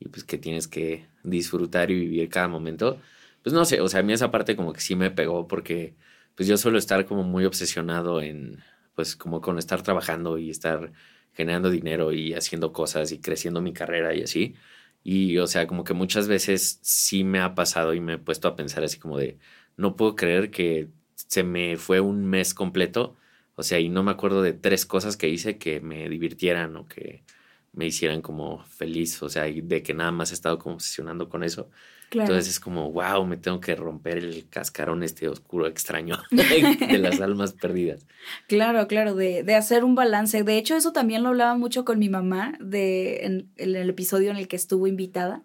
[0.01, 3.01] y pues que tienes que disfrutar y vivir cada momento.
[3.45, 5.95] Pues no sé, o sea, a mí esa parte como que sí me pegó porque
[6.35, 8.65] pues yo suelo estar como muy obsesionado en
[8.97, 10.93] pues como con estar trabajando y estar
[11.33, 14.57] generando dinero y haciendo cosas y creciendo mi carrera y así.
[15.05, 18.49] Y o sea, como que muchas veces sí me ha pasado y me he puesto
[18.49, 19.39] a pensar así como de,
[19.77, 23.17] no puedo creer que se me fue un mes completo
[23.57, 26.87] o sea, y no me acuerdo de tres cosas que hice que me divirtieran o
[26.87, 27.25] que
[27.73, 31.43] me hicieran como feliz, o sea, de que nada más he estado como obsesionando con
[31.43, 31.69] eso.
[32.11, 37.21] Entonces es como, wow, me tengo que romper el cascarón este oscuro extraño de las
[37.21, 38.07] almas perdidas.
[38.47, 40.43] Claro, claro, de, de, hacer un balance.
[40.45, 44.37] De hecho, eso también lo hablaba mucho con mi mamá de, en el episodio en
[44.37, 45.43] el que estuvo invitada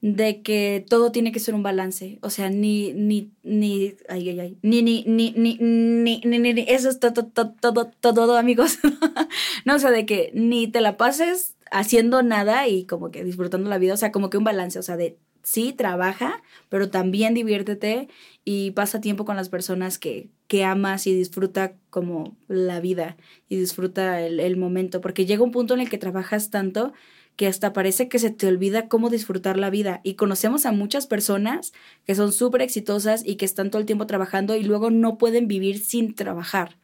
[0.00, 2.18] de que todo tiene que ser un balance.
[2.22, 6.64] O sea, ni, ni, ni, ay, ay, ay, ni, ni, ni, ni, ni, ni, ni,
[6.68, 8.78] eso es todo, todo, todo, todo, amigos.
[9.64, 13.68] no, o sea, de que ni te la pases haciendo nada y como que disfrutando
[13.68, 17.34] la vida, o sea, como que un balance, o sea, de sí, trabaja, pero también
[17.34, 18.08] diviértete
[18.44, 23.16] y pasa tiempo con las personas que, que amas y disfruta como la vida
[23.48, 26.92] y disfruta el, el momento, porque llega un punto en el que trabajas tanto
[27.36, 30.00] que hasta parece que se te olvida cómo disfrutar la vida.
[30.04, 31.72] Y conocemos a muchas personas
[32.04, 35.48] que son súper exitosas y que están todo el tiempo trabajando y luego no pueden
[35.48, 36.76] vivir sin trabajar.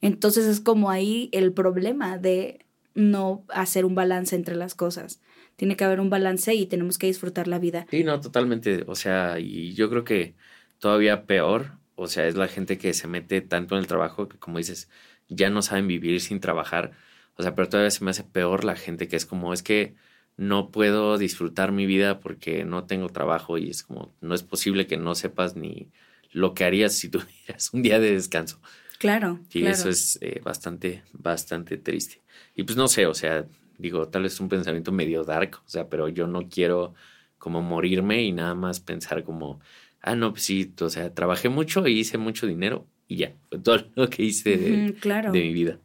[0.00, 5.22] Entonces es como ahí el problema de no hacer un balance entre las cosas.
[5.56, 7.86] Tiene que haber un balance y tenemos que disfrutar la vida.
[7.90, 8.84] Sí, no, totalmente.
[8.86, 10.34] O sea, y yo creo que
[10.78, 14.38] todavía peor, o sea, es la gente que se mete tanto en el trabajo que,
[14.38, 14.88] como dices,
[15.28, 16.92] ya no saben vivir sin trabajar
[17.36, 19.94] o sea, pero todavía se me hace peor la gente que es como, es que
[20.36, 24.86] no puedo disfrutar mi vida porque no tengo trabajo y es como, no es posible
[24.86, 25.88] que no sepas ni
[26.30, 28.60] lo que harías si tuvieras un día de descanso.
[28.98, 29.40] Claro.
[29.52, 32.20] Y eso es eh, bastante, bastante triste.
[32.54, 33.44] Y pues no sé, o sea,
[33.76, 36.94] digo, tal vez es un pensamiento medio dark, o sea, pero yo no quiero
[37.36, 39.60] como morirme y nada más pensar como,
[40.00, 43.58] ah, no, pues sí, o sea, trabajé mucho y hice mucho dinero y ya, fue
[43.58, 45.80] todo lo que hice de, de mi vida.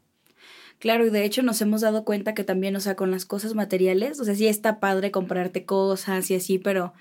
[0.80, 3.56] Claro, y de hecho nos hemos dado cuenta que también, o sea, con las cosas
[3.56, 6.94] materiales, o sea, sí está padre comprarte cosas y así, pero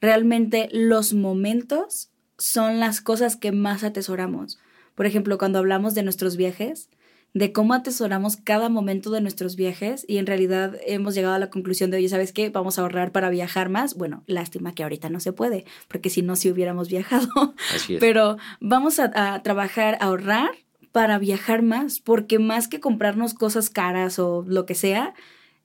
[0.00, 4.58] realmente los momentos son las cosas que más atesoramos.
[4.94, 6.88] Por ejemplo, cuando hablamos de nuestros viajes,
[7.34, 11.50] de cómo atesoramos cada momento de nuestros viajes y en realidad hemos llegado a la
[11.50, 12.48] conclusión de, oye, ¿sabes qué?
[12.48, 13.94] Vamos a ahorrar para viajar más.
[13.94, 17.54] Bueno, lástima que ahorita no se puede, porque si no, si hubiéramos viajado.
[17.74, 18.00] Así es.
[18.00, 20.50] Pero vamos a, a trabajar, a ahorrar
[20.96, 25.12] para viajar más, porque más que comprarnos cosas caras o lo que sea,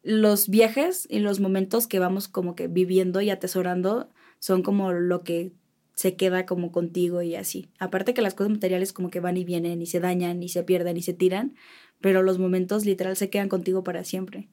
[0.03, 5.23] los viajes y los momentos que vamos como que viviendo y atesorando son como lo
[5.23, 5.53] que
[5.93, 7.69] se queda como contigo y así.
[7.79, 10.63] Aparte que las cosas materiales como que van y vienen y se dañan y se
[10.63, 11.55] pierden y se tiran,
[12.01, 14.49] pero los momentos literal se quedan contigo para siempre.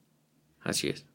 [0.61, 1.05] Así es.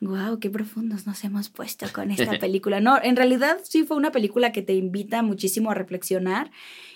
[0.00, 2.80] Wow, qué profundos nos hemos puesto con esta película.
[2.80, 6.50] No, en realidad sí fue una película que te invita muchísimo a reflexionar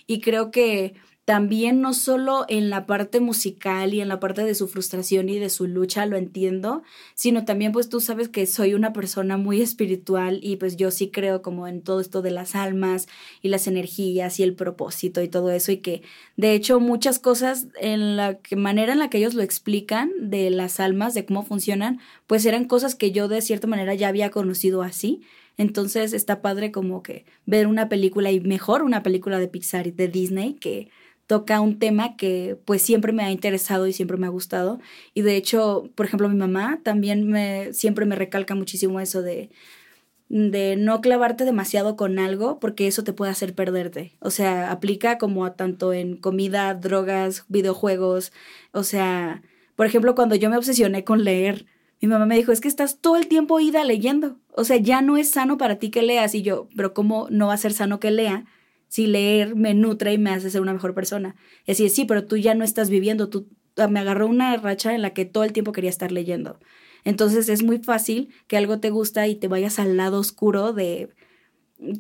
[0.09, 4.55] y creo que también no solo en la parte musical y en la parte de
[4.55, 6.85] su frustración y de su lucha lo entiendo,
[7.17, 11.11] sino también pues tú sabes que soy una persona muy espiritual y pues yo sí
[11.11, 13.09] creo como en todo esto de las almas
[13.43, 16.03] y las energías y el propósito y todo eso y que
[16.37, 20.79] de hecho muchas cosas en la manera en la que ellos lo explican de las
[20.79, 24.83] almas, de cómo funcionan, pues eran cosas que yo de cierta manera ya había conocido
[24.83, 25.23] así.
[25.59, 29.91] Entonces está padre como que ver una película y mejor una película de Pixar y
[29.91, 30.89] de Disney que
[31.27, 34.81] toca un tema que pues siempre me ha interesado y siempre me ha gustado.
[35.15, 39.51] Y de hecho, por ejemplo, mi mamá también me, siempre me recalca muchísimo eso de,
[40.29, 44.17] de no clavarte demasiado con algo porque eso te puede hacer perderte.
[44.21, 48.33] O sea, aplica como a tanto en comida, drogas, videojuegos.
[48.73, 49.43] O sea,
[49.75, 51.67] por ejemplo, cuando yo me obsesioné con leer,
[52.01, 54.39] mi mamá me dijo, es que estás todo el tiempo ida leyendo.
[54.53, 56.35] O sea, ya no es sano para ti que leas.
[56.35, 58.45] Y yo, pero ¿cómo no va a ser sano que lea?
[58.88, 61.37] Si leer me nutre y me hace ser una mejor persona.
[61.66, 64.94] Es decir, sí, pero tú ya no estás viviendo, tú ah, me agarró una racha
[64.94, 66.59] en la que todo el tiempo quería estar leyendo.
[67.05, 71.11] Entonces es muy fácil que algo te gusta y te vayas al lado oscuro de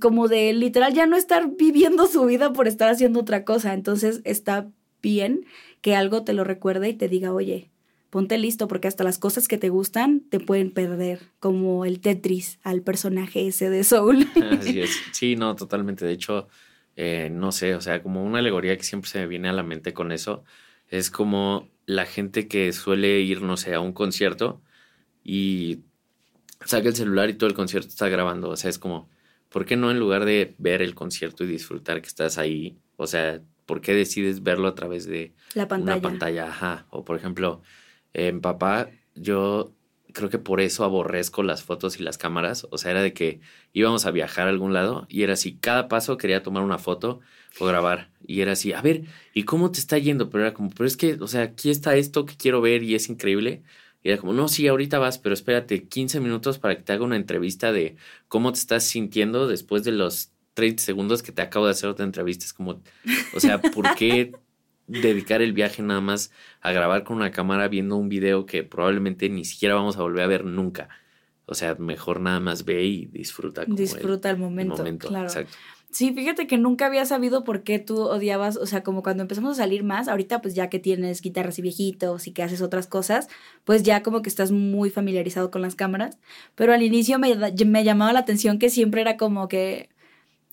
[0.00, 3.74] como de literal ya no estar viviendo su vida por estar haciendo otra cosa.
[3.74, 4.68] Entonces está
[5.02, 5.46] bien
[5.80, 7.70] que algo te lo recuerde y te diga, oye,
[8.10, 12.58] ponte listo porque hasta las cosas que te gustan te pueden perder, como el Tetris
[12.62, 14.26] al personaje ese de Soul.
[15.12, 16.04] Sí, no, totalmente.
[16.04, 16.48] De hecho,
[16.96, 19.62] eh, no sé, o sea, como una alegoría que siempre se me viene a la
[19.62, 20.44] mente con eso,
[20.88, 24.62] es como la gente que suele ir, no sé, a un concierto
[25.22, 25.80] y
[26.64, 29.08] saca el celular y todo el concierto está grabando, o sea, es como,
[29.50, 33.06] ¿por qué no en lugar de ver el concierto y disfrutar que estás ahí, o
[33.06, 35.98] sea, ¿por qué decides verlo a través de la pantalla?
[35.98, 36.48] una pantalla?
[36.48, 36.86] Ajá.
[36.90, 37.62] O por ejemplo,
[38.14, 39.72] en papá, yo
[40.16, 42.66] creo que por eso aborrezco las fotos y las cámaras.
[42.70, 43.40] O sea, era de que
[43.74, 47.20] íbamos a viajar a algún lado y era así, cada paso quería tomar una foto
[47.58, 48.10] o grabar.
[48.26, 50.30] Y era así, a ver, ¿y cómo te está yendo?
[50.30, 52.94] Pero era como, pero es que, o sea, aquí está esto que quiero ver y
[52.94, 53.62] es increíble.
[54.02, 57.04] Y era como, no, sí, ahorita vas, pero espérate 15 minutos para que te haga
[57.04, 57.96] una entrevista de
[58.28, 62.06] cómo te estás sintiendo después de los 30 segundos que te acabo de hacer otra
[62.06, 62.46] entrevista.
[62.46, 62.82] Es como,
[63.34, 64.32] o sea, ¿por qué
[64.86, 69.28] dedicar el viaje nada más a grabar con una cámara viendo un video que probablemente
[69.28, 70.88] ni siquiera vamos a volver a ver nunca.
[71.46, 73.64] O sea, mejor nada más ve y disfruta.
[73.66, 75.28] disfruta el, momento, claro.
[75.96, 79.52] Sí, fíjate que nunca había sabido por qué tú odiabas, o sea, como cuando empezamos
[79.52, 82.86] a salir más, ahorita pues ya que tienes guitarras y viejitos y que haces otras
[82.86, 83.28] cosas,
[83.64, 86.18] pues ya como que estás muy familiarizado con las cámaras,
[86.54, 89.88] pero al inicio me, me llamaba la atención que siempre era como que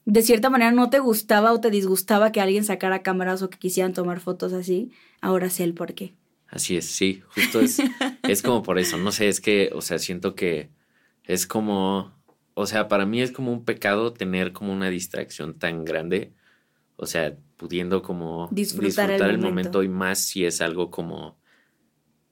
[0.06, 3.58] de cierta manera no te gustaba o te disgustaba que alguien sacara cámaras o que
[3.58, 6.14] quisieran tomar fotos así, ahora sé el por qué.
[6.48, 7.80] Así es, sí, justo es,
[8.24, 10.70] es como por eso, no sé, es que, o sea, siento que
[11.24, 12.14] es como,
[12.54, 16.34] o sea, para mí es como un pecado tener como una distracción tan grande,
[16.96, 19.84] o sea, pudiendo como disfrutar, el, momento.
[19.84, 21.38] y más si es algo como,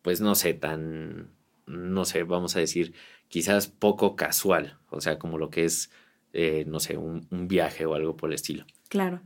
[0.01, 1.31] pues no sé, tan,
[1.65, 2.93] no sé, vamos a decir,
[3.27, 5.89] quizás poco casual, o sea, como lo que es
[6.33, 8.65] eh, no sé, un, viaje o algo por el estilo.
[8.89, 9.21] Claro,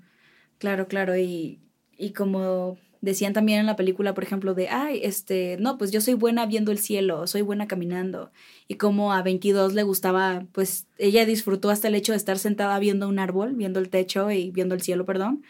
[0.57, 1.17] claro, claro.
[1.17, 1.59] Y,
[1.97, 6.01] y como decían también en la película, por ejemplo, de, ay, este, no, pues yo
[6.01, 8.31] soy buena viendo el cielo, soy buena caminando.
[8.67, 12.77] Y como a 22 le gustaba, pues ella disfrutó hasta el hecho de estar sentada
[12.79, 15.43] viendo un árbol, viendo el techo y viendo el cielo, perdón.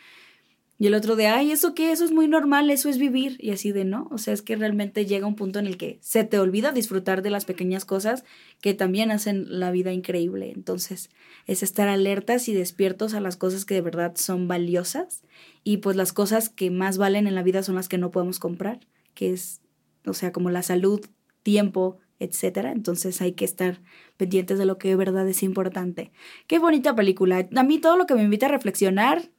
[0.78, 1.94] Y el otro de, ay, ¿eso qué?
[1.94, 3.38] Eso es muy normal, eso es vivir.
[3.40, 6.00] Y así de, no, o sea, es que realmente llega un punto en el que
[6.02, 8.26] se te olvida disfrutar de las pequeñas cosas
[8.60, 10.52] que también hacen la vida increíble.
[10.54, 11.10] Entonces,
[11.48, 15.24] es estar alertas y despiertos a las cosas que de verdad son valiosas.
[15.64, 18.40] Y pues las cosas que más valen en la vida son las que no podemos
[18.40, 18.82] comprar,
[19.14, 19.62] que es,
[20.06, 21.00] o sea, como la salud,
[21.42, 22.74] tiempo, etcétera.
[22.74, 23.82] Entonces hay que estar
[24.18, 26.12] pendientes de lo que de verdad es importante.
[26.48, 27.48] Qué bonita película.
[27.56, 29.32] A mí todo lo que me invita a reflexionar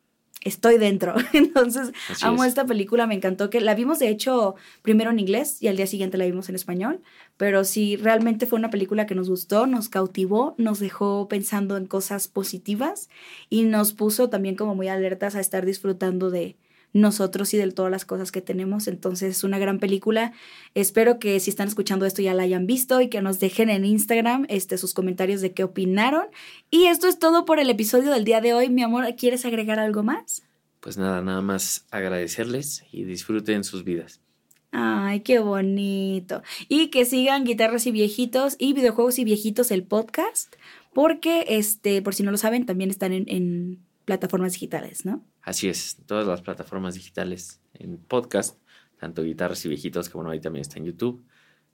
[0.47, 1.15] estoy dentro.
[1.33, 5.69] Entonces, amo esta película, me encantó que la vimos de hecho primero en inglés y
[5.69, 7.01] al día siguiente la vimos en español,
[7.37, 11.87] pero sí, realmente fue una película que nos gustó, nos cautivó, nos dejó pensando en
[11.87, 13.09] cosas positivas
[13.51, 16.57] y nos puso también como muy alertas a estar disfrutando de,
[16.92, 18.88] nosotros y de todas las cosas que tenemos.
[18.88, 20.33] Entonces es una gran película.
[20.75, 23.85] Espero que si están escuchando esto ya la hayan visto y que nos dejen en
[23.85, 26.27] Instagram este, sus comentarios de qué opinaron.
[26.70, 28.68] Y esto es todo por el episodio del día de hoy.
[28.68, 30.42] Mi amor, ¿quieres agregar algo más?
[30.81, 34.20] Pues nada, nada más agradecerles y disfruten sus vidas.
[34.72, 36.42] Ay, qué bonito.
[36.68, 40.54] Y que sigan Guitarras y Viejitos y Videojuegos y Viejitos el podcast,
[40.92, 45.23] porque, este, por si no lo saben, también están en, en plataformas digitales, ¿no?
[45.42, 48.59] Así es, todas las plataformas digitales en podcast,
[48.98, 51.23] tanto guitarras y viejitos, que bueno, ahí también está en YouTube,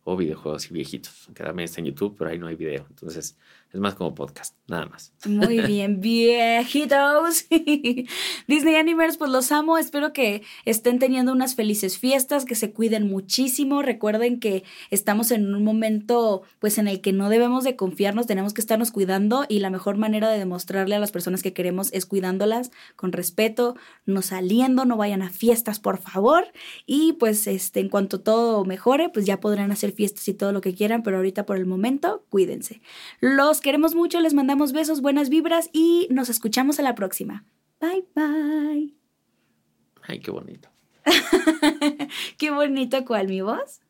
[0.02, 2.86] o videojuegos y viejitos, que también está en YouTube, pero ahí no hay video.
[2.88, 3.36] Entonces,
[3.72, 5.14] Es más como podcast, nada más.
[5.24, 7.46] Muy bien, viejitos.
[8.46, 9.78] Disney Animers, pues los amo.
[9.78, 13.80] Espero que estén teniendo unas felices fiestas, que se cuiden muchísimo.
[13.80, 18.52] Recuerden que estamos en un momento, pues, en el que no debemos de confiarnos, tenemos
[18.52, 22.04] que estarnos cuidando y la mejor manera de demostrarle a las personas que queremos es
[22.04, 26.44] cuidándolas con respeto, no saliendo, no vayan a fiestas, por favor.
[26.84, 30.60] Y pues, este, en cuanto todo mejore, pues ya podrán hacer fiestas y todo lo
[30.60, 32.82] que quieran, pero ahorita por el momento, cuídense.
[33.20, 37.44] Los queremos mucho, les mandamos besos, buenas vibras y nos escuchamos a la próxima.
[37.80, 38.94] Bye bye.
[40.02, 40.68] Ay, qué bonito.
[42.38, 43.80] qué bonito, ¿cuál mi voz?